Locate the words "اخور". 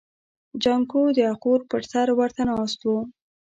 1.33-1.59